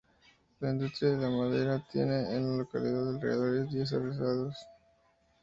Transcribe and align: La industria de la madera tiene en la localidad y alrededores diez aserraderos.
La 0.61 0.69
industria 0.71 1.11
de 1.11 1.17
la 1.19 1.29
madera 1.29 1.85
tiene 1.91 2.21
en 2.35 2.49
la 2.53 2.57
localidad 2.63 3.03
y 3.03 3.09
alrededores 3.17 3.69
diez 3.69 3.93
aserraderos. 3.93 4.57